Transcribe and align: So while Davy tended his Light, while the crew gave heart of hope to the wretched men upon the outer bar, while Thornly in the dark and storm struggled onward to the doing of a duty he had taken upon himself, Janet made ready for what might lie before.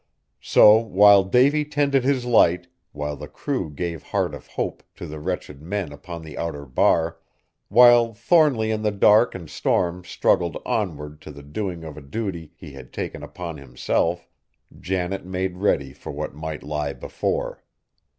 So 0.41 0.77
while 0.77 1.23
Davy 1.23 1.63
tended 1.63 2.03
his 2.03 2.25
Light, 2.25 2.65
while 2.91 3.15
the 3.15 3.27
crew 3.27 3.69
gave 3.69 4.01
heart 4.01 4.33
of 4.33 4.47
hope 4.47 4.81
to 4.95 5.05
the 5.05 5.19
wretched 5.19 5.61
men 5.61 5.91
upon 5.91 6.23
the 6.23 6.39
outer 6.39 6.65
bar, 6.65 7.19
while 7.67 8.15
Thornly 8.15 8.71
in 8.71 8.81
the 8.81 8.89
dark 8.89 9.35
and 9.35 9.47
storm 9.47 10.03
struggled 10.03 10.57
onward 10.65 11.21
to 11.21 11.29
the 11.31 11.43
doing 11.43 11.83
of 11.83 11.97
a 11.97 12.01
duty 12.01 12.51
he 12.55 12.71
had 12.71 12.91
taken 12.91 13.21
upon 13.21 13.57
himself, 13.57 14.27
Janet 14.79 15.23
made 15.23 15.57
ready 15.57 15.93
for 15.93 16.09
what 16.11 16.33
might 16.33 16.63
lie 16.63 16.93
before. 16.93 17.63